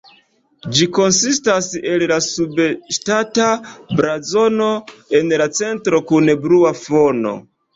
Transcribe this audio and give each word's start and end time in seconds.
Ĝi 0.77 0.85
konsistas 0.97 1.67
el 1.91 2.05
la 2.13 2.17
subŝtata 2.27 3.51
blazono 4.01 4.71
en 5.21 5.33
la 5.43 5.49
centro 5.61 6.01
kun 6.13 6.33
blua 6.49 6.75
fono. 6.83 7.37